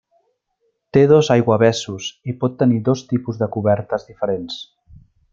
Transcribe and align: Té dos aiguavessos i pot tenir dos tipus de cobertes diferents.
Té 0.95 1.01
dos 1.11 1.27
aiguavessos 1.35 2.07
i 2.33 2.37
pot 2.43 2.57
tenir 2.63 2.79
dos 2.91 3.03
tipus 3.11 3.41
de 3.43 3.49
cobertes 3.57 4.07
diferents. 4.13 4.57